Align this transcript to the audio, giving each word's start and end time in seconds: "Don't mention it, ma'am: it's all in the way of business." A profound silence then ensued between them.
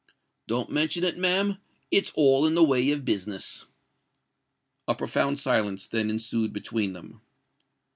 "Don't 0.47 0.71
mention 0.71 1.03
it, 1.03 1.19
ma'am: 1.19 1.59
it's 1.91 2.11
all 2.15 2.47
in 2.47 2.55
the 2.55 2.63
way 2.63 2.89
of 2.89 3.05
business." 3.05 3.65
A 4.87 4.95
profound 4.95 5.37
silence 5.37 5.85
then 5.85 6.09
ensued 6.09 6.51
between 6.53 6.93
them. 6.93 7.21